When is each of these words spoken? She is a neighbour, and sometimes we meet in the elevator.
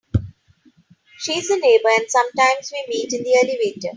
She 1.19 1.33
is 1.37 1.51
a 1.51 1.57
neighbour, 1.59 1.89
and 1.99 2.09
sometimes 2.09 2.69
we 2.71 2.85
meet 2.89 3.13
in 3.13 3.21
the 3.21 3.35
elevator. 3.35 3.89